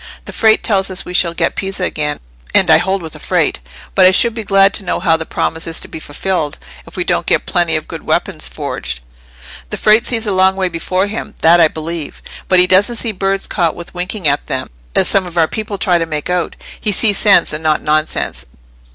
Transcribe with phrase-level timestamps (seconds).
[0.25, 2.19] The Frate tells us we shall get Pisa again,
[2.55, 3.59] and I hold with the Frate;
[3.93, 6.97] but I should be glad to know how the promise is to be fulfilled, if
[6.97, 9.01] we don't get plenty of good weapons forged?
[9.69, 12.23] The Frate sees a long way before him; that I believe.
[12.47, 15.77] But he doesn't see birds caught with winking at them, as some of our people
[15.77, 16.55] try to make out.
[16.79, 18.47] He sees sense, and not nonsense.